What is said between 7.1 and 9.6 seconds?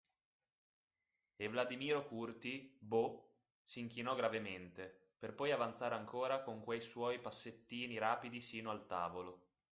passettini rapidi sino al tavolo.